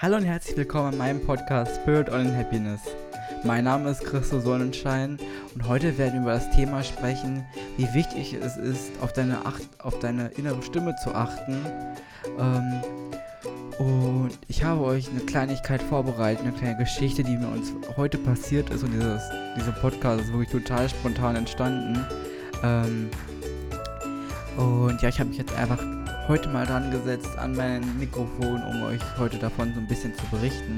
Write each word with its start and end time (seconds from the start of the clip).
Hallo 0.00 0.14
und 0.14 0.26
herzlich 0.26 0.56
willkommen 0.56 0.92
in 0.92 0.98
meinem 0.98 1.20
Podcast 1.20 1.74
Spirit 1.74 2.08
on 2.08 2.32
Happiness. 2.36 2.80
Mein 3.42 3.64
Name 3.64 3.90
ist 3.90 4.04
Christo 4.04 4.38
Sonnenschein 4.38 5.18
und 5.56 5.66
heute 5.66 5.98
werden 5.98 6.12
wir 6.12 6.20
über 6.20 6.34
das 6.34 6.48
Thema 6.52 6.84
sprechen, 6.84 7.44
wie 7.76 7.92
wichtig 7.94 8.32
es 8.32 8.56
ist, 8.56 8.92
auf 9.00 9.12
deine, 9.12 9.44
Acht 9.44 9.62
auf 9.80 9.98
deine 9.98 10.28
innere 10.28 10.62
Stimme 10.62 10.94
zu 11.02 11.12
achten. 11.12 11.66
Ähm, 12.38 12.80
und 13.80 14.38
ich 14.46 14.62
habe 14.62 14.82
euch 14.82 15.10
eine 15.10 15.18
Kleinigkeit 15.18 15.82
vorbereitet, 15.82 16.46
eine 16.46 16.52
kleine 16.52 16.76
Geschichte, 16.76 17.24
die 17.24 17.36
mir 17.36 17.48
uns 17.48 17.72
heute 17.96 18.18
passiert 18.18 18.70
ist. 18.70 18.84
Und 18.84 18.92
dieses, 18.92 19.22
dieser 19.56 19.72
Podcast 19.72 20.20
ist 20.20 20.32
wirklich 20.32 20.50
total 20.50 20.88
spontan 20.88 21.34
entstanden. 21.34 22.06
Ähm, 22.62 23.10
und 24.56 25.02
ja, 25.02 25.08
ich 25.08 25.18
habe 25.18 25.30
mich 25.30 25.38
jetzt 25.38 25.56
einfach 25.56 25.82
heute 26.28 26.50
mal 26.50 26.66
dran 26.66 26.90
gesetzt 26.90 27.38
an 27.38 27.56
mein 27.56 27.98
Mikrofon, 27.98 28.62
um 28.62 28.82
euch 28.82 29.00
heute 29.18 29.38
davon 29.38 29.72
so 29.74 29.80
ein 29.80 29.86
bisschen 29.86 30.14
zu 30.14 30.26
berichten. 30.26 30.76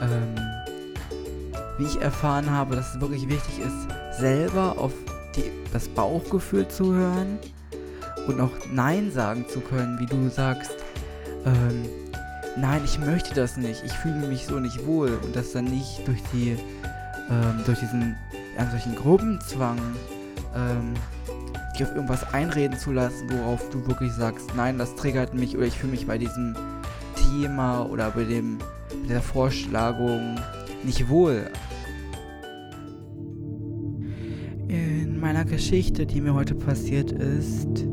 Ähm, 0.00 0.34
wie 1.76 1.84
ich 1.86 2.00
erfahren 2.00 2.48
habe, 2.50 2.76
dass 2.76 2.94
es 2.94 3.00
wirklich 3.00 3.28
wichtig 3.28 3.58
ist, 3.58 4.20
selber 4.20 4.78
auf 4.78 4.92
die, 5.34 5.50
das 5.72 5.88
Bauchgefühl 5.88 6.68
zu 6.68 6.94
hören 6.94 7.38
und 8.28 8.40
auch 8.40 8.52
Nein 8.72 9.10
sagen 9.10 9.44
zu 9.48 9.60
können, 9.60 9.98
wie 9.98 10.06
du 10.06 10.28
sagst, 10.28 10.70
ähm, 11.44 11.88
nein, 12.56 12.82
ich 12.84 12.98
möchte 12.98 13.34
das 13.34 13.56
nicht, 13.56 13.82
ich 13.84 13.92
fühle 13.92 14.28
mich 14.28 14.46
so 14.46 14.60
nicht 14.60 14.86
wohl 14.86 15.18
und 15.24 15.34
das 15.34 15.52
dann 15.52 15.64
nicht 15.64 16.06
durch 16.06 16.22
die, 16.32 16.56
ähm, 17.30 17.60
durch 17.66 17.80
diesen, 17.80 18.16
ja, 18.56 18.70
solchen 18.70 18.94
Gruppenzwang, 18.94 19.78
ähm, 20.54 20.94
dich 21.80 21.88
auf 21.88 21.94
irgendwas 21.94 22.34
einreden 22.34 22.78
zu 22.78 22.92
lassen, 22.92 23.28
worauf 23.30 23.68
du 23.70 23.86
wirklich 23.86 24.12
sagst, 24.12 24.50
nein, 24.56 24.78
das 24.78 24.94
triggert 24.96 25.34
mich 25.34 25.56
oder 25.56 25.66
ich 25.66 25.78
fühle 25.78 25.92
mich 25.92 26.06
bei 26.06 26.18
diesem 26.18 26.54
Thema 27.16 27.84
oder 27.84 28.10
bei 28.10 28.24
dem 28.24 28.58
der 29.08 29.22
Vorschlagung 29.22 30.36
nicht 30.84 31.08
wohl. 31.08 31.46
In 34.68 35.18
meiner 35.18 35.44
Geschichte, 35.44 36.06
die 36.06 36.20
mir 36.20 36.34
heute 36.34 36.54
passiert 36.54 37.12
ist, 37.12 37.86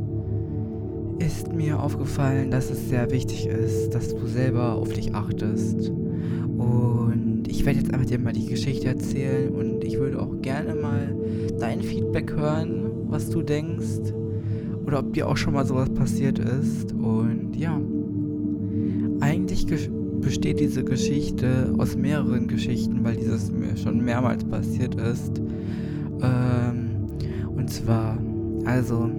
ist 1.20 1.52
mir 1.54 1.80
aufgefallen, 1.80 2.52
dass 2.52 2.70
es 2.70 2.90
sehr 2.90 3.10
wichtig 3.12 3.48
ist, 3.48 3.92
dass 3.92 4.10
du 4.10 4.28
selber 4.28 4.74
auf 4.74 4.92
dich 4.94 5.16
achtest. 5.16 5.90
Und 5.90 7.27
ich 7.48 7.66
werde 7.66 7.80
jetzt 7.80 7.94
einfach 7.94 8.06
dir 8.06 8.20
mal 8.20 8.34
die 8.34 8.46
Geschichte 8.46 8.88
erzählen 8.88 9.50
und 9.50 9.84
ich 9.84 10.00
würde 10.00 10.22
auch 10.22 10.42
gerne 10.42 10.76
mal 10.76 11.16
dein 11.60 11.82
Feedback 11.82 12.32
hören, 12.34 12.90
was 13.08 13.30
du 13.30 13.42
denkst 13.42 14.14
oder 14.86 15.00
ob 15.00 15.14
dir 15.14 15.28
auch 15.28 15.38
schon 15.38 15.54
mal 15.54 15.66
sowas 15.66 15.90
passiert 15.90 16.40
ist. 16.40 16.94
Und 16.94 17.56
ja, 17.56 17.80
eigentlich 19.20 19.66
besteht 20.22 20.60
diese 20.60 20.84
Geschichte 20.84 21.74
aus 21.78 21.96
mehreren 21.96 22.48
Geschichten, 22.48 23.04
weil 23.04 23.18
dieses 23.18 23.52
mir 23.52 23.76
schon 23.76 24.04
mehrmals 24.04 24.44
passiert 24.46 24.96
ist. 24.96 25.42
Ähm, 26.22 27.08
und 27.56 27.70
zwar, 27.70 28.18
also, 28.66 29.10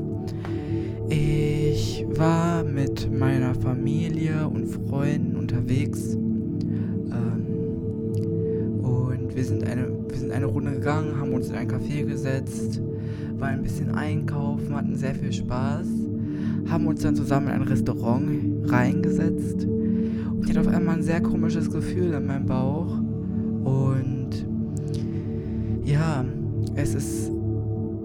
ich 1.08 2.04
war 2.14 2.64
mit 2.64 3.10
meiner 3.12 3.54
Familie 3.54 4.48
und 4.48 4.66
Freunden 4.66 5.36
unterwegs. 5.36 6.16
Wir 9.38 9.44
sind, 9.44 9.64
eine, 9.68 9.88
wir 10.08 10.18
sind 10.18 10.32
eine 10.32 10.46
Runde 10.46 10.72
gegangen, 10.72 11.16
haben 11.20 11.32
uns 11.32 11.48
in 11.48 11.54
ein 11.54 11.70
Café 11.70 12.04
gesetzt 12.04 12.80
war 13.38 13.46
ein 13.46 13.62
bisschen 13.62 13.94
einkaufen, 13.94 14.74
hatten 14.74 14.96
sehr 14.96 15.14
viel 15.14 15.32
Spaß, 15.32 15.86
haben 16.68 16.88
uns 16.88 17.02
dann 17.02 17.14
zusammen 17.14 17.46
in 17.46 17.52
ein 17.52 17.62
Restaurant 17.62 18.28
reingesetzt 18.64 19.64
und 19.64 20.42
ich 20.42 20.50
hatte 20.50 20.68
auf 20.68 20.74
einmal 20.74 20.96
ein 20.96 21.04
sehr 21.04 21.20
komisches 21.20 21.70
Gefühl 21.70 22.14
in 22.14 22.26
meinem 22.26 22.46
Bauch 22.46 22.98
und 23.62 24.30
ja, 25.84 26.24
es 26.74 26.96
ist 26.96 27.30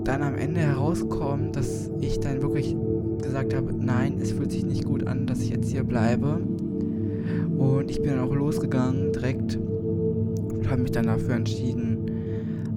dann 0.04 0.22
am 0.22 0.36
Ende 0.36 0.62
herausgekommen, 0.62 1.52
dass 1.52 1.90
ich 2.00 2.20
dann 2.20 2.44
wirklich 2.44 2.76
gesagt 3.24 3.56
habe, 3.56 3.74
nein, 3.74 4.20
es 4.22 4.34
fühlt 4.34 4.52
sich 4.52 4.66
nicht 4.66 4.86
gut 4.86 5.08
an, 5.08 5.26
dass 5.26 5.42
ich 5.42 5.50
jetzt 5.50 5.72
hier 5.72 5.84
bleibe. 5.84 6.42
Und 7.58 7.90
ich 7.90 8.02
bin 8.02 8.12
dann 8.12 8.20
auch 8.20 8.36
losgegangen 8.36 9.14
direkt 9.14 9.58
habe 10.74 10.82
mich 10.82 10.92
dann 10.92 11.06
dafür 11.06 11.36
entschieden, 11.36 12.10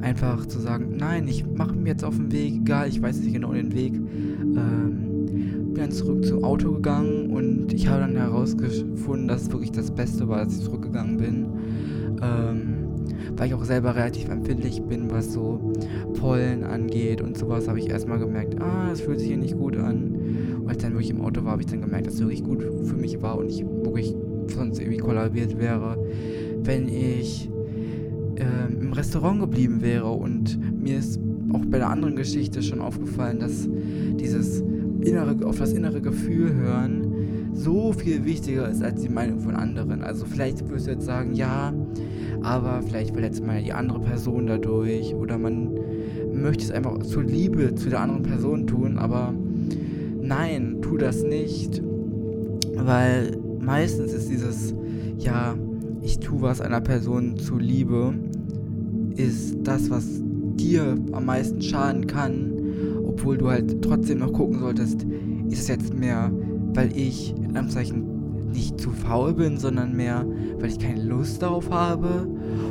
einfach 0.02 0.46
zu 0.46 0.60
sagen, 0.60 0.96
nein, 0.96 1.26
ich 1.26 1.46
mache 1.46 1.74
mir 1.74 1.90
jetzt 1.90 2.04
auf 2.04 2.16
den 2.16 2.30
Weg, 2.30 2.56
egal, 2.56 2.88
ich 2.88 3.00
weiß 3.00 3.20
nicht 3.20 3.32
genau 3.32 3.52
den 3.52 3.74
Weg. 3.74 3.94
Ähm, 3.94 5.26
bin 5.72 5.74
dann 5.76 5.90
zurück 5.90 6.24
zum 6.24 6.44
Auto 6.44 6.72
gegangen 6.72 7.30
und 7.30 7.72
ich 7.72 7.88
habe 7.88 8.00
dann 8.00 8.16
herausgefunden, 8.16 9.28
dass 9.28 9.42
es 9.42 9.52
wirklich 9.52 9.72
das 9.72 9.90
Beste 9.90 10.28
war, 10.28 10.44
dass 10.44 10.58
ich 10.58 10.64
zurückgegangen 10.64 11.16
bin. 11.16 11.46
Ähm, 12.22 12.74
weil 13.34 13.48
ich 13.48 13.54
auch 13.54 13.64
selber 13.64 13.94
relativ 13.94 14.28
empfindlich 14.28 14.82
bin, 14.82 15.10
was 15.10 15.32
so 15.32 15.72
Pollen 16.18 16.64
angeht 16.64 17.22
und 17.22 17.36
sowas, 17.36 17.66
habe 17.66 17.78
ich 17.78 17.88
erstmal 17.88 18.18
gemerkt, 18.18 18.60
ah, 18.60 18.90
es 18.92 19.00
fühlt 19.00 19.18
sich 19.20 19.28
hier 19.28 19.36
nicht 19.38 19.56
gut 19.56 19.76
an. 19.76 20.58
Und 20.60 20.68
als 20.68 20.78
dann 20.78 20.92
wirklich 20.92 21.10
im 21.10 21.22
Auto 21.22 21.44
war, 21.44 21.52
habe 21.52 21.62
ich 21.62 21.68
dann 21.68 21.80
gemerkt, 21.80 22.06
dass 22.06 22.14
es 22.14 22.20
wirklich 22.20 22.44
gut 22.44 22.62
für 22.62 22.96
mich 22.96 23.20
war 23.22 23.38
und 23.38 23.48
ich 23.48 23.64
wirklich 23.64 24.14
sonst 24.48 24.78
irgendwie 24.80 24.98
kollabiert 24.98 25.58
wäre, 25.58 25.98
wenn 26.62 26.88
ich 26.88 27.50
ähm, 28.38 28.80
im 28.80 28.92
Restaurant 28.92 29.40
geblieben 29.40 29.80
wäre. 29.80 30.10
Und 30.10 30.58
mir 30.82 30.98
ist 30.98 31.20
auch 31.52 31.64
bei 31.66 31.78
der 31.78 31.90
anderen 31.90 32.16
Geschichte 32.16 32.62
schon 32.62 32.80
aufgefallen, 32.80 33.38
dass 33.40 33.68
dieses 34.20 34.62
innere, 35.00 35.44
auf 35.46 35.58
das 35.58 35.72
innere 35.72 36.00
Gefühl 36.00 36.54
hören 36.54 37.06
so 37.56 37.92
viel 37.92 38.24
wichtiger 38.24 38.68
ist 38.68 38.82
als 38.82 39.02
die 39.02 39.08
Meinung 39.08 39.40
von 39.40 39.56
anderen. 39.56 40.02
Also 40.02 40.26
vielleicht 40.26 40.68
wirst 40.68 40.86
du 40.86 40.90
jetzt 40.92 41.06
sagen, 41.06 41.34
ja, 41.34 41.72
aber 42.42 42.82
vielleicht 42.82 43.12
verletzt 43.12 43.44
man 43.44 43.56
ja 43.56 43.62
die 43.62 43.72
andere 43.72 44.00
Person 44.00 44.46
dadurch 44.46 45.14
oder 45.14 45.38
man 45.38 45.70
möchte 46.32 46.64
es 46.64 46.70
einfach 46.70 46.98
zur 46.98 47.24
Liebe 47.24 47.74
zu 47.74 47.88
der 47.88 48.00
anderen 48.00 48.22
Person 48.22 48.66
tun, 48.66 48.98
aber 48.98 49.32
nein, 50.20 50.78
tu 50.82 50.98
das 50.98 51.22
nicht, 51.22 51.82
weil 52.76 53.38
meistens 53.58 54.12
ist 54.12 54.30
dieses, 54.30 54.74
ja, 55.18 55.56
ich 56.06 56.20
tue 56.20 56.40
was 56.40 56.60
einer 56.60 56.80
Person 56.80 57.36
zuliebe, 57.36 58.14
ist 59.16 59.56
das, 59.64 59.90
was 59.90 60.06
dir 60.54 60.96
am 61.10 61.26
meisten 61.26 61.60
schaden 61.60 62.06
kann, 62.06 62.52
obwohl 63.04 63.36
du 63.36 63.48
halt 63.48 63.82
trotzdem 63.82 64.20
noch 64.20 64.32
gucken 64.32 64.60
solltest, 64.60 65.04
ist 65.50 65.62
es 65.62 65.68
jetzt 65.68 65.92
mehr, 65.92 66.30
weil 66.74 66.96
ich 66.96 67.34
in 67.34 67.56
Anführungszeichen 67.56 68.52
nicht 68.52 68.80
zu 68.80 68.92
faul 68.92 69.34
bin, 69.34 69.58
sondern 69.58 69.96
mehr, 69.96 70.24
weil 70.60 70.70
ich 70.70 70.78
keine 70.78 71.02
Lust 71.02 71.42
darauf 71.42 71.70
habe 71.70 72.28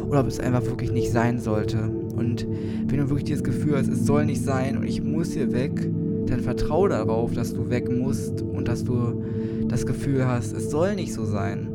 oder 0.07 0.21
ob 0.21 0.27
es 0.27 0.39
einfach 0.39 0.65
wirklich 0.65 0.93
nicht 0.93 1.11
sein 1.11 1.37
sollte. 1.37 1.89
Und 2.15 2.47
wenn 2.87 2.99
du 2.99 3.09
wirklich 3.09 3.25
dieses 3.25 3.43
Gefühl 3.43 3.75
hast, 3.75 3.89
es 3.89 4.05
soll 4.05 4.25
nicht 4.25 4.45
sein 4.45 4.77
und 4.77 4.85
ich 4.85 5.03
muss 5.03 5.33
hier 5.33 5.51
weg, 5.51 5.91
dann 6.27 6.39
vertraue 6.39 6.87
darauf, 6.87 7.33
dass 7.33 7.53
du 7.53 7.69
weg 7.69 7.91
musst 7.91 8.41
und 8.41 8.69
dass 8.69 8.85
du 8.85 9.25
das 9.67 9.85
Gefühl 9.85 10.25
hast, 10.25 10.53
es 10.53 10.71
soll 10.71 10.95
nicht 10.95 11.13
so 11.13 11.25
sein. 11.25 11.67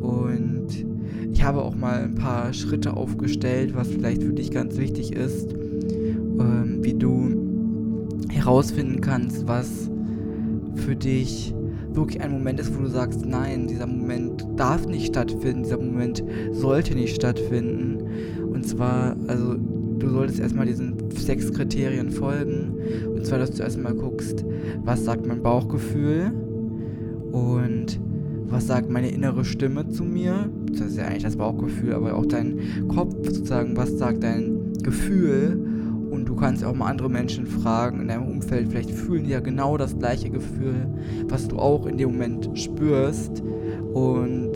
Und 0.00 0.89
ich 1.32 1.42
habe 1.42 1.62
auch 1.62 1.74
mal 1.74 2.02
ein 2.02 2.14
paar 2.14 2.52
Schritte 2.52 2.96
aufgestellt, 2.96 3.74
was 3.74 3.88
vielleicht 3.88 4.22
für 4.22 4.32
dich 4.32 4.50
ganz 4.50 4.76
wichtig 4.76 5.12
ist, 5.12 5.52
ähm, 5.52 6.78
wie 6.82 6.94
du 6.94 8.26
herausfinden 8.30 9.00
kannst, 9.00 9.46
was 9.46 9.90
für 10.74 10.96
dich 10.96 11.54
wirklich 11.92 12.20
ein 12.20 12.32
Moment 12.32 12.60
ist, 12.60 12.76
wo 12.76 12.82
du 12.82 12.88
sagst, 12.88 13.24
nein, 13.24 13.66
dieser 13.66 13.86
Moment 13.86 14.46
darf 14.56 14.86
nicht 14.86 15.06
stattfinden, 15.06 15.64
dieser 15.64 15.78
Moment 15.78 16.22
sollte 16.52 16.94
nicht 16.94 17.14
stattfinden. 17.14 17.98
Und 18.52 18.66
zwar, 18.66 19.16
also 19.26 19.56
du 19.56 20.08
solltest 20.08 20.40
erstmal 20.40 20.66
diesen 20.66 21.10
sechs 21.10 21.52
Kriterien 21.52 22.10
folgen. 22.10 22.74
Und 23.14 23.26
zwar, 23.26 23.38
dass 23.38 23.52
du 23.52 23.62
erstmal 23.62 23.94
guckst, 23.94 24.44
was 24.84 25.04
sagt 25.04 25.26
mein 25.26 25.42
Bauchgefühl 25.42 26.32
und 27.32 28.00
was 28.48 28.66
sagt 28.66 28.90
meine 28.90 29.10
innere 29.10 29.44
Stimme 29.44 29.88
zu 29.88 30.04
mir? 30.04 30.50
Das 30.72 30.88
ist 30.88 30.96
ja 30.96 31.04
eigentlich 31.04 31.22
das 31.22 31.36
Bauchgefühl, 31.36 31.94
aber 31.94 32.14
auch 32.16 32.26
dein 32.26 32.88
Kopf 32.88 33.14
sozusagen, 33.24 33.76
was 33.76 33.98
sagt 33.98 34.22
dein 34.22 34.72
Gefühl? 34.82 35.58
Und 36.10 36.28
du 36.28 36.34
kannst 36.34 36.64
auch 36.64 36.74
mal 36.74 36.86
andere 36.86 37.08
Menschen 37.08 37.46
fragen 37.46 38.00
in 38.00 38.08
deinem 38.08 38.26
Umfeld, 38.26 38.68
vielleicht 38.68 38.90
fühlen 38.90 39.24
die 39.24 39.30
ja 39.30 39.40
genau 39.40 39.76
das 39.76 39.96
gleiche 39.96 40.28
Gefühl, 40.28 40.88
was 41.28 41.46
du 41.46 41.56
auch 41.56 41.86
in 41.86 41.98
dem 41.98 42.12
Moment 42.12 42.50
spürst. 42.54 43.42
Und 43.92 44.52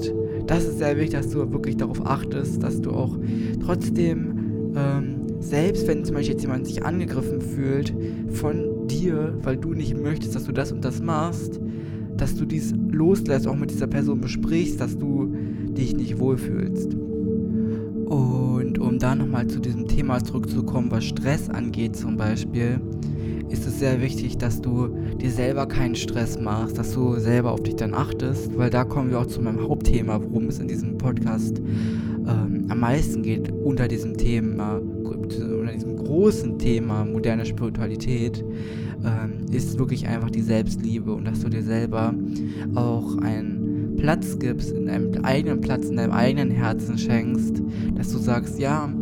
das 0.47 0.65
ist 0.65 0.79
sehr 0.79 0.97
wichtig, 0.97 1.21
dass 1.21 1.31
du 1.31 1.53
wirklich 1.53 1.77
darauf 1.77 2.05
achtest, 2.05 2.63
dass 2.63 2.81
du 2.81 2.91
auch 2.91 3.17
trotzdem, 3.65 4.73
ähm, 4.77 5.27
selbst 5.41 5.87
wenn 5.87 6.05
zum 6.05 6.17
Beispiel 6.17 6.35
jetzt 6.35 6.43
jemand 6.43 6.67
sich 6.67 6.85
angegriffen 6.85 7.41
fühlt 7.41 7.95
von 8.31 8.89
dir, 8.89 9.39
weil 9.43 9.57
du 9.57 9.75
nicht 9.75 9.97
möchtest, 9.97 10.35
dass 10.35 10.45
du 10.45 10.53
das 10.53 10.73
und 10.73 10.85
das 10.85 11.01
machst, 11.01 11.61
dass 12.17 12.35
du 12.35 12.45
dies 12.45 12.75
loslässt, 12.95 13.47
auch 13.47 13.57
mit 13.57 13.71
dieser 13.71 13.87
Person 13.87 14.21
besprichst, 14.21 14.81
dass 14.81 14.97
du 14.97 15.35
dich 15.69 15.97
nicht 15.97 16.19
wohlfühlst. 16.19 16.95
Und 16.95 18.79
um 18.79 18.99
da 18.99 19.15
nochmal 19.15 19.47
zu 19.47 19.61
diesem 19.61 19.87
Thema 19.89 20.23
zurückzukommen, 20.23 20.91
was 20.91 21.05
Stress 21.05 21.49
angeht 21.49 21.97
zum 21.97 22.17
Beispiel, 22.17 22.81
ist 23.51 23.67
es 23.67 23.79
sehr 23.79 24.01
wichtig, 24.01 24.39
dass 24.39 24.61
du 24.61 24.89
dir 25.21 25.31
selber 25.31 25.67
keinen 25.67 25.95
Stress 25.95 26.39
machst, 26.39 26.79
dass 26.79 26.93
du 26.93 27.19
selber 27.19 27.53
auf 27.53 27.63
dich 27.63 27.77
dann 27.77 27.95
achtest, 27.95 28.57
weil 28.59 28.71
da 28.71 28.85
kommen 28.85 29.11
wir 29.11 29.21
auch 29.21 29.27
zu 29.27 29.41
meinem 29.41 29.61
Hauptthema, 29.61 30.21
worum 30.23 30.49
es 30.49 30.59
in 30.59 30.69
diesem 30.69 30.99
Podcast 30.99 31.59
ähm, 31.59 32.67
am 32.69 32.81
meisten 32.81 33.23
geht, 33.23 33.53
unter 33.53 33.87
diesem 33.87 34.17
Thema, 34.17 34.81
unter 35.05 35.73
diesem 35.73 35.97
großen 35.97 36.59
Thema 36.59 37.05
moderne 37.05 37.45
Spiritualität, 37.45 38.45
ähm, 39.05 39.47
ist 39.53 39.79
wirklich 39.79 40.07
einfach 40.07 40.31
die 40.31 40.43
Selbstliebe 40.43 41.13
und 41.13 41.27
dass 41.27 41.41
du 41.41 41.49
dir 41.49 41.63
selber 41.63 42.15
auch 42.75 43.17
einen 43.19 43.97
Platz 43.97 44.39
gibst, 44.39 44.73
in 44.73 44.87
deinem 44.87 45.25
eigenen 45.25 45.61
Platz, 45.61 45.89
in 45.89 45.97
deinem 45.97 46.13
eigenen 46.13 46.51
Herzen 46.51 46.99
schenkst, 46.99 47.63
dass 47.95 48.13
du 48.13 48.19
sagst, 48.19 48.59
ja, 48.59 48.93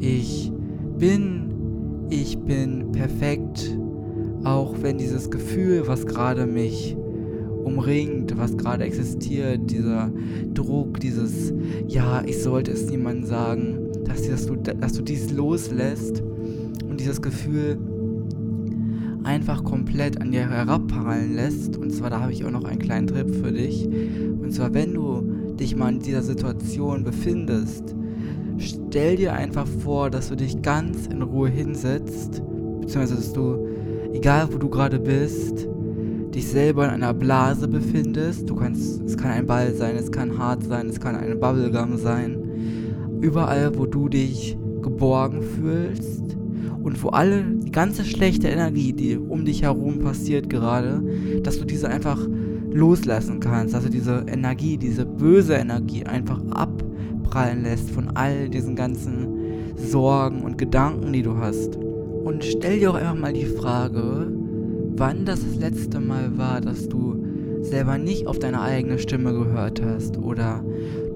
ich 0.00 0.52
bin, 0.98 2.06
ich 2.10 2.38
bin 2.38 2.92
perfekt, 2.92 3.78
auch 4.44 4.74
wenn 4.82 4.98
dieses 4.98 5.30
Gefühl, 5.30 5.84
was 5.86 6.06
gerade 6.06 6.46
mich 6.46 6.96
umringt, 7.64 8.36
was 8.38 8.56
gerade 8.56 8.84
existiert, 8.84 9.70
dieser 9.70 10.12
Druck, 10.54 11.00
dieses, 11.00 11.52
ja, 11.88 12.22
ich 12.24 12.42
sollte 12.42 12.70
es 12.70 12.88
niemandem 12.88 13.24
sagen, 13.24 13.78
dass, 14.08 14.28
dass, 14.28 14.46
du, 14.46 14.56
dass 14.56 14.92
du 14.92 15.02
dies 15.02 15.30
loslässt 15.32 16.22
und 16.88 17.00
dieses 17.00 17.20
Gefühl 17.20 17.78
einfach 19.24 19.64
komplett 19.64 20.20
an 20.20 20.30
dir 20.30 20.48
herabprallen 20.48 21.34
lässt. 21.34 21.76
Und 21.76 21.90
zwar, 21.92 22.10
da 22.10 22.20
habe 22.20 22.32
ich 22.32 22.44
auch 22.44 22.50
noch 22.50 22.64
einen 22.64 22.78
kleinen 22.78 23.08
Trip 23.08 23.28
für 23.34 23.52
dich. 23.52 23.86
Und 23.86 24.52
zwar, 24.52 24.72
wenn 24.72 24.94
du 24.94 25.22
dich 25.58 25.76
mal 25.76 25.92
in 25.92 26.00
dieser 26.00 26.22
Situation 26.22 27.02
befindest, 27.02 27.94
stell 28.58 29.16
dir 29.16 29.32
einfach 29.32 29.66
vor, 29.66 30.10
dass 30.10 30.28
du 30.28 30.36
dich 30.36 30.62
ganz 30.62 31.06
in 31.06 31.22
Ruhe 31.22 31.48
hinsetzt, 31.48 32.42
beziehungsweise 32.80 33.16
dass 33.16 33.32
du, 33.32 33.66
egal 34.12 34.48
wo 34.52 34.58
du 34.58 34.68
gerade 34.68 35.00
bist, 35.00 35.66
dich 36.34 36.46
selber 36.46 36.84
in 36.84 36.90
einer 36.90 37.14
Blase 37.14 37.66
befindest. 37.66 38.48
Du 38.48 38.54
kannst, 38.54 39.02
es 39.02 39.16
kann 39.16 39.30
ein 39.30 39.46
Ball 39.46 39.74
sein, 39.74 39.96
es 39.96 40.12
kann 40.12 40.38
hart 40.38 40.62
sein, 40.64 40.88
es 40.88 41.00
kann 41.00 41.16
eine 41.16 41.34
Bubblegum 41.34 41.96
sein. 41.96 42.45
Überall, 43.20 43.76
wo 43.76 43.86
du 43.86 44.08
dich 44.08 44.56
geborgen 44.82 45.42
fühlst 45.42 46.36
und 46.82 47.02
wo 47.02 47.08
alle, 47.08 47.42
die 47.42 47.72
ganze 47.72 48.04
schlechte 48.04 48.48
Energie, 48.48 48.92
die 48.92 49.16
um 49.16 49.44
dich 49.44 49.62
herum 49.62 49.98
passiert 49.98 50.48
gerade, 50.48 51.02
dass 51.42 51.58
du 51.58 51.64
diese 51.64 51.88
einfach 51.88 52.26
loslassen 52.72 53.40
kannst, 53.40 53.74
dass 53.74 53.84
du 53.84 53.90
diese 53.90 54.24
Energie, 54.28 54.76
diese 54.76 55.04
böse 55.04 55.54
Energie 55.54 56.04
einfach 56.04 56.40
abprallen 56.50 57.62
lässt 57.62 57.90
von 57.90 58.10
all 58.14 58.48
diesen 58.48 58.76
ganzen 58.76 59.26
Sorgen 59.76 60.42
und 60.42 60.58
Gedanken, 60.58 61.12
die 61.12 61.22
du 61.22 61.36
hast. 61.36 61.76
Und 61.76 62.44
stell 62.44 62.78
dir 62.78 62.90
auch 62.90 62.96
einfach 62.96 63.14
mal 63.14 63.32
die 63.32 63.46
Frage, 63.46 64.30
wann 64.96 65.24
das 65.24 65.40
das 65.40 65.56
letzte 65.56 66.00
Mal 66.00 66.38
war, 66.38 66.60
dass 66.60 66.88
du 66.88 67.16
selber 67.62 67.98
nicht 67.98 68.26
auf 68.26 68.38
deine 68.38 68.60
eigene 68.60 68.98
Stimme 68.98 69.32
gehört 69.32 69.82
hast 69.82 70.18
oder 70.18 70.64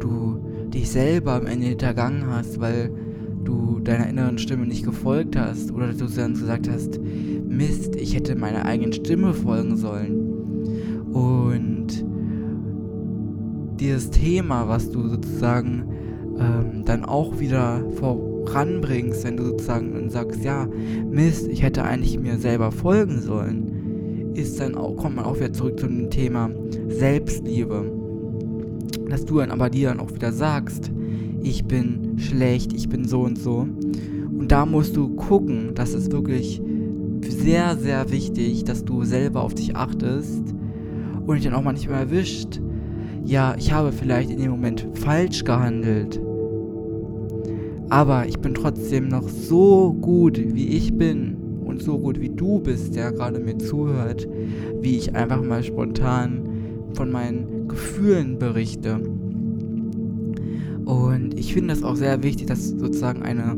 du 0.01 0.40
dich 0.71 0.91
selber 0.91 1.35
am 1.35 1.47
Ende 1.47 1.67
hintergangen 1.67 2.27
hast, 2.27 2.61
weil 2.61 2.91
du 3.45 3.81
deiner 3.81 4.09
inneren 4.09 4.39
Stimme 4.39 4.67
nicht 4.67 4.85
gefolgt 4.85 5.37
hast 5.37 5.73
oder 5.73 5.93
du 5.93 6.07
dann 6.07 6.35
gesagt 6.35 6.69
hast, 6.69 7.01
Mist, 7.01 7.97
ich 7.97 8.15
hätte 8.15 8.37
meiner 8.37 8.65
eigenen 8.65 8.93
Stimme 8.93 9.35
folgen 9.35 9.77
sollen. 9.77 10.31
Und 11.13 12.05
dieses 13.81 14.11
Thema, 14.11 14.69
was 14.69 14.91
du 14.91 15.09
sozusagen 15.09 15.85
ähm, 16.39 16.85
dann 16.85 17.05
auch 17.05 17.41
wieder 17.41 17.83
voranbringst, 17.97 19.25
wenn 19.25 19.37
du 19.37 19.45
sozusagen 19.45 19.93
dann 19.95 20.11
sagst, 20.11 20.45
ja, 20.45 20.69
Mist, 21.11 21.49
ich 21.49 21.63
hätte 21.63 21.83
eigentlich 21.83 22.19
mir 22.19 22.39
selber 22.39 22.71
folgen 22.71 23.21
sollen, 23.21 24.33
ist 24.35 24.61
dann 24.61 24.75
auch, 24.75 24.97
kommt 24.97 25.17
man 25.17 25.25
auch 25.25 25.37
wieder 25.37 25.53
zurück 25.53 25.81
zu 25.81 25.87
dem 25.87 26.11
Thema 26.11 26.51
Selbstliebe. 26.89 28.00
Dass 29.11 29.25
du 29.25 29.39
dann 29.39 29.51
aber 29.51 29.69
dir 29.71 29.89
dann 29.89 30.01
auch 30.01 30.15
wieder 30.15 30.33
sagst, 30.33 30.91
ich 31.43 31.65
bin 31.65 32.19
schlecht, 32.19 32.73
ich 32.73 32.89
bin 32.89 33.05
so 33.07 33.23
und 33.23 33.39
so. 33.39 33.67
Und 34.39 34.49
da 34.49 34.65
musst 34.65 34.97
du 34.97 35.09
gucken, 35.11 35.73
das 35.75 35.95
ist 35.95 36.13
wirklich 36.13 36.63
sehr, 37.29 37.77
sehr 37.77 38.11
wichtig, 38.11 38.65
dass 38.65 38.85
du 38.85 39.05
selber 39.05 39.43
auf 39.43 39.55
dich 39.55 39.77
achtest 39.77 40.55
und 41.27 41.35
dich 41.35 41.45
dann 41.45 41.55
auch 41.55 41.63
manchmal 41.63 42.01
erwischt. 42.01 42.61
Ja, 43.25 43.55
ich 43.59 43.73
habe 43.73 43.93
vielleicht 43.93 44.31
in 44.31 44.39
dem 44.39 44.51
Moment 44.51 44.87
falsch 44.95 45.45
gehandelt. 45.45 46.21
Aber 47.91 48.27
ich 48.27 48.39
bin 48.39 48.55
trotzdem 48.55 49.09
noch 49.09 49.29
so 49.29 49.93
gut, 49.93 50.41
wie 50.55 50.69
ich 50.69 50.97
bin 50.97 51.37
und 51.65 51.83
so 51.83 51.99
gut, 51.99 52.21
wie 52.21 52.31
du 52.31 52.61
bist, 52.61 52.95
der 52.95 53.13
gerade 53.13 53.41
mir 53.41 53.59
zuhört, 53.59 54.29
wie 54.81 54.97
ich 54.97 55.15
einfach 55.15 55.43
mal 55.43 55.63
spontan 55.63 56.49
von 56.95 57.11
meinen 57.11 57.60
Gefühlen 57.71 58.39
berichte. 58.39 59.01
Und 60.85 61.39
ich 61.39 61.55
finde 61.55 61.73
es 61.73 61.83
auch 61.83 61.97
sehr 61.97 62.23
wichtig, 62.23 62.47
dass 62.49 62.69
sozusagen 62.69 63.23
eine, 63.23 63.57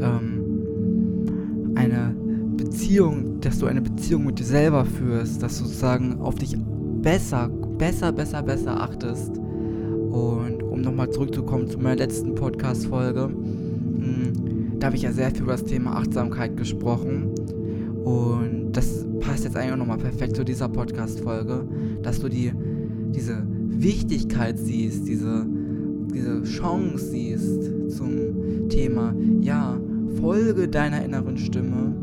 ähm, 0.00 1.72
eine 1.74 2.14
Beziehung, 2.56 3.40
dass 3.40 3.58
du 3.58 3.66
eine 3.66 3.80
Beziehung 3.80 4.26
mit 4.26 4.38
dir 4.38 4.44
selber 4.44 4.84
führst, 4.84 5.42
dass 5.42 5.58
du 5.58 5.64
sozusagen 5.64 6.20
auf 6.20 6.34
dich 6.34 6.56
besser, 7.02 7.48
besser, 7.78 8.12
besser, 8.12 8.42
besser 8.42 8.80
achtest. 8.80 9.38
Und 9.38 10.62
um 10.62 10.80
nochmal 10.82 11.10
zurückzukommen 11.10 11.68
zu 11.68 11.78
meiner 11.78 11.96
letzten 11.96 12.34
Podcast-Folge, 12.34 13.24
hm, 13.24 14.78
da 14.78 14.86
habe 14.88 14.96
ich 14.96 15.02
ja 15.02 15.12
sehr 15.12 15.30
viel 15.30 15.42
über 15.42 15.52
das 15.52 15.64
Thema 15.64 15.96
Achtsamkeit 15.96 16.56
gesprochen. 16.56 17.34
Und 18.04 18.72
das 18.72 19.06
passt 19.20 19.44
jetzt 19.44 19.56
eigentlich 19.56 19.72
auch 19.72 19.78
nochmal 19.78 19.98
perfekt 19.98 20.36
zu 20.36 20.44
dieser 20.44 20.68
Podcast-Folge, 20.68 21.66
dass 22.02 22.20
du 22.20 22.28
die, 22.28 22.52
diese 23.18 23.42
Wichtigkeit 23.68 24.58
siehst, 24.58 25.08
diese 25.08 25.44
diese 26.14 26.42
Chance 26.44 27.10
siehst 27.10 27.90
zum 27.96 28.68
Thema, 28.68 29.14
ja, 29.40 29.78
folge 30.20 30.68
deiner 30.68 31.04
inneren 31.04 31.36
Stimme 31.36 31.94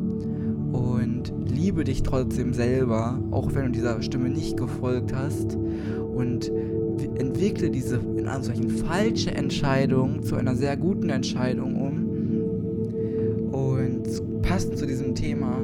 und 0.71 1.33
liebe 1.49 1.83
dich 1.83 2.03
trotzdem 2.03 2.53
selber, 2.53 3.19
auch 3.31 3.53
wenn 3.53 3.65
du 3.65 3.71
dieser 3.71 4.01
Stimme 4.01 4.29
nicht 4.29 4.57
gefolgt 4.57 5.13
hast. 5.15 5.57
Und 6.15 6.51
entwickle 7.17 7.69
diese 7.69 7.97
in 8.17 8.27
Anführungszeichen 8.27 8.69
falsche 8.85 9.31
Entscheidung 9.31 10.21
zu 10.23 10.35
einer 10.35 10.55
sehr 10.55 10.77
guten 10.77 11.09
Entscheidung 11.09 11.75
um. 11.75 12.05
Und 13.51 14.41
passend 14.41 14.77
zu 14.77 14.85
diesem 14.85 15.15
Thema 15.15 15.57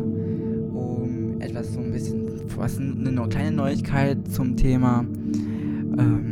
um 0.74 1.21
etwas 1.42 1.74
so 1.74 1.80
ein 1.80 1.92
bisschen 1.92 2.30
was 2.56 2.78
eine 2.78 3.28
kleine 3.30 3.56
Neuigkeit 3.56 4.18
zum 4.32 4.56
Thema 4.56 5.06
ähm, 5.98 6.32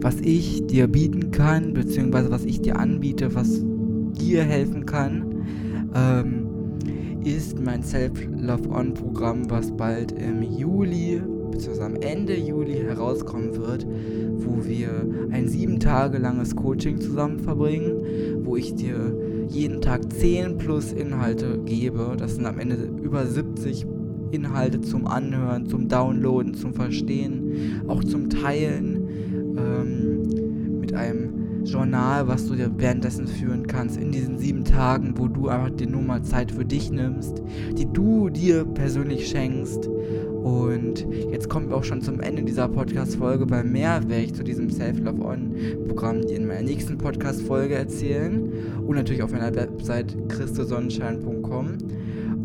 was 0.00 0.20
ich 0.20 0.66
dir 0.66 0.86
bieten 0.86 1.30
kann, 1.30 1.72
beziehungsweise 1.72 2.30
was 2.30 2.44
ich 2.44 2.60
dir 2.60 2.78
anbiete, 2.78 3.34
was 3.34 3.62
dir 4.12 4.44
helfen 4.44 4.86
kann, 4.86 5.44
ähm, 5.94 6.46
ist 7.24 7.58
mein 7.60 7.82
Self-Love-On-Programm, 7.82 9.50
was 9.50 9.76
bald 9.76 10.12
im 10.12 10.42
Juli, 10.42 11.20
beziehungsweise 11.50 11.86
am 11.86 11.96
Ende 11.96 12.36
Juli 12.36 12.74
herauskommen 12.74 13.56
wird, 13.56 13.86
wo 14.36 14.64
wir 14.64 14.90
ein 15.30 15.48
sieben 15.48 15.80
Tage 15.80 16.18
langes 16.18 16.54
Coaching 16.54 17.00
zusammen 17.00 17.40
verbringen, 17.40 18.44
wo 18.44 18.56
ich 18.56 18.74
dir 18.74 19.12
jeden 19.48 19.80
Tag 19.80 20.12
10 20.12 20.58
plus 20.58 20.92
Inhalte 20.92 21.58
gebe. 21.64 22.14
Das 22.16 22.36
sind 22.36 22.46
am 22.46 22.58
Ende 22.58 22.76
über 23.02 23.26
70 23.26 23.86
Inhalte 24.30 24.80
zum 24.80 25.06
Anhören, 25.06 25.66
zum 25.66 25.88
Downloaden, 25.88 26.54
zum 26.54 26.74
Verstehen, 26.74 27.82
auch 27.88 28.02
zum 28.04 28.30
Teilen 28.30 29.08
ähm, 29.56 30.80
mit 30.80 30.94
einem 30.94 31.36
Journal, 31.66 32.28
was 32.28 32.46
du 32.46 32.54
dir 32.54 32.70
währenddessen 32.76 33.26
führen 33.26 33.66
kannst, 33.66 33.96
in 33.96 34.12
diesen 34.12 34.38
sieben 34.38 34.64
Tagen, 34.64 35.14
wo 35.16 35.26
du 35.26 35.48
einfach 35.48 35.70
dir 35.70 35.88
nur 35.88 36.02
mal 36.02 36.22
Zeit 36.22 36.52
für 36.52 36.64
dich 36.64 36.90
nimmst, 36.90 37.42
die 37.76 37.86
du 37.92 38.30
dir 38.30 38.64
persönlich 38.64 39.28
schenkst. 39.28 39.88
Und 40.46 41.04
jetzt 41.32 41.48
kommen 41.48 41.68
wir 41.68 41.76
auch 41.76 41.84
schon 41.84 42.02
zum 42.02 42.20
Ende 42.20 42.44
dieser 42.44 42.68
Podcast-Folge. 42.68 43.46
Bei 43.46 43.64
mehr 43.64 44.08
werde 44.08 44.22
ich 44.22 44.34
zu 44.34 44.44
diesem 44.44 44.70
Self-Love 44.70 45.22
On-Programm 45.24 46.20
in 46.22 46.46
meiner 46.46 46.62
nächsten 46.62 46.96
Podcast-Folge 46.98 47.74
erzählen. 47.74 48.52
Und 48.86 48.94
natürlich 48.94 49.22
auf 49.22 49.32
meiner 49.32 49.54
Website 49.54 50.16
christosonnenschein.com. 50.28 51.78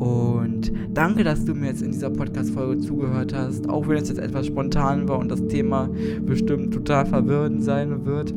Und 0.02 0.72
danke, 0.92 1.24
dass 1.24 1.46
du 1.46 1.54
mir 1.54 1.68
jetzt 1.68 1.84
in 1.84 1.92
dieser 1.92 2.10
Podcast-Folge 2.10 2.80
zugehört 2.82 3.36
hast, 3.36 3.70
auch 3.70 3.88
wenn 3.88 3.98
es 3.98 4.10
jetzt 4.10 4.18
etwas 4.18 4.48
spontan 4.48 5.08
war 5.08 5.20
und 5.20 5.30
das 5.30 5.46
Thema 5.46 5.92
bestimmt 6.26 6.74
total 6.74 7.06
verwirrend 7.06 7.64
sein 7.64 8.04
wird. 8.04 8.34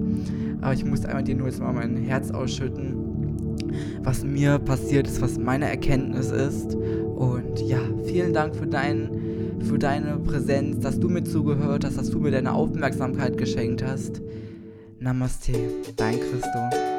Aber 0.61 0.75
ich 0.75 0.85
musste 0.85 1.09
einmal 1.09 1.25
dir 1.25 1.35
nur 1.35 1.47
jetzt 1.47 1.61
mal 1.61 1.73
mein 1.73 1.97
Herz 1.97 2.31
ausschütten, 2.31 2.97
was 4.03 4.25
mir 4.25 4.59
passiert 4.59 5.07
ist, 5.07 5.23
was 5.23 5.39
meine 5.39 5.67
Erkenntnis 5.67 6.31
ist. 6.31 6.75
Und 6.75 7.59
ja, 7.67 7.79
vielen 8.05 8.35
Dank 8.35 8.55
für, 8.55 8.67
dein, 8.67 9.09
für 9.61 9.79
deine 9.79 10.19
Präsenz, 10.19 10.81
dass 10.81 11.01
du 11.01 11.09
mir 11.09 11.25
zugehört 11.25 11.87
hast, 11.87 11.97
dass 11.97 12.11
du 12.11 12.19
mir 12.19 12.31
deine 12.31 12.53
Aufmerksamkeit 12.53 13.39
geschenkt 13.39 13.83
hast. 13.83 14.21
Namaste, 15.01 15.53
dein 15.97 16.17
Christo. 16.21 16.94